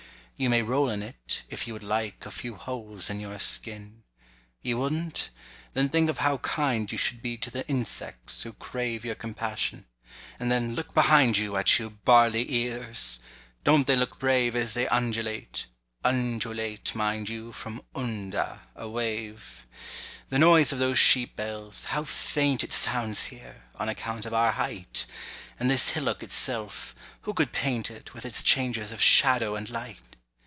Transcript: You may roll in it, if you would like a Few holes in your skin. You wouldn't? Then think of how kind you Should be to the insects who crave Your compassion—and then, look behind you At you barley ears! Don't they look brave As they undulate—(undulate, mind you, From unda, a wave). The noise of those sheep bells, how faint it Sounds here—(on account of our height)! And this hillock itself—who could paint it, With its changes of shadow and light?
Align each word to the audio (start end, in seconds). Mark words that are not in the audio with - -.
You 0.41 0.49
may 0.49 0.63
roll 0.63 0.89
in 0.89 1.03
it, 1.03 1.43
if 1.51 1.67
you 1.67 1.73
would 1.73 1.83
like 1.83 2.25
a 2.25 2.31
Few 2.31 2.55
holes 2.55 3.11
in 3.11 3.19
your 3.19 3.37
skin. 3.37 4.01
You 4.63 4.79
wouldn't? 4.79 5.29
Then 5.75 5.87
think 5.89 6.09
of 6.09 6.17
how 6.17 6.37
kind 6.37 6.91
you 6.91 6.97
Should 6.97 7.21
be 7.21 7.37
to 7.37 7.51
the 7.51 7.63
insects 7.67 8.41
who 8.41 8.53
crave 8.53 9.05
Your 9.05 9.13
compassion—and 9.13 10.51
then, 10.51 10.73
look 10.73 10.95
behind 10.95 11.37
you 11.37 11.55
At 11.57 11.77
you 11.77 11.91
barley 11.91 12.51
ears! 12.53 13.19
Don't 13.63 13.85
they 13.85 13.95
look 13.95 14.17
brave 14.17 14.55
As 14.55 14.73
they 14.73 14.87
undulate—(undulate, 14.87 16.95
mind 16.95 17.29
you, 17.29 17.51
From 17.51 17.83
unda, 17.93 18.61
a 18.75 18.89
wave). 18.89 19.67
The 20.29 20.39
noise 20.39 20.73
of 20.73 20.79
those 20.79 20.97
sheep 20.97 21.35
bells, 21.35 21.83
how 21.85 22.03
faint 22.03 22.63
it 22.63 22.73
Sounds 22.73 23.25
here—(on 23.25 23.89
account 23.89 24.25
of 24.25 24.33
our 24.33 24.53
height)! 24.53 25.05
And 25.59 25.69
this 25.69 25.89
hillock 25.89 26.23
itself—who 26.23 27.33
could 27.35 27.51
paint 27.51 27.91
it, 27.91 28.15
With 28.15 28.25
its 28.25 28.41
changes 28.41 28.91
of 28.91 29.03
shadow 29.03 29.55
and 29.55 29.69
light? 29.69 29.99